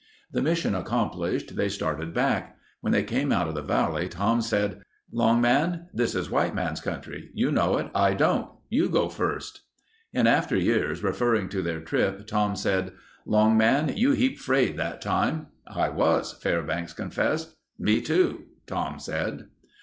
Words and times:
The 0.31 0.41
mission 0.41 0.73
accomplished, 0.73 1.55
they 1.55 1.69
started 1.69 2.11
back. 2.11 2.57
When 2.79 2.91
they 2.91 3.03
came 3.03 3.31
out 3.31 3.47
of 3.47 3.53
the 3.53 3.61
valley 3.61 4.09
Tom 4.09 4.41
said, 4.41 4.81
"Long 5.11 5.39
Man, 5.41 5.89
this 5.93 6.15
is 6.15 6.27
white 6.27 6.55
man's 6.55 6.81
country. 6.81 7.29
You 7.35 7.51
know 7.51 7.77
it. 7.77 7.91
I 7.93 8.15
don't. 8.15 8.49
You 8.67 8.89
go 8.89 9.09
first." 9.09 9.61
In 10.11 10.25
after 10.25 10.57
years, 10.57 11.03
referring 11.03 11.49
to 11.49 11.61
their 11.61 11.81
trip, 11.81 12.25
Tom 12.25 12.55
said, 12.55 12.93
"Long 13.27 13.55
Man, 13.59 13.93
you 13.95 14.13
heap 14.13 14.39
'fraid 14.39 14.75
that 14.77 15.01
time." 15.01 15.49
"I 15.67 15.89
was," 15.89 16.33
Fairbanks 16.33 16.93
confessed. 16.93 17.55
"Me 17.77 18.01
too," 18.01 18.45
Tom 18.65 18.97
said. 18.97 19.49